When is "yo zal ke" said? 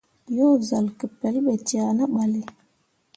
0.35-1.05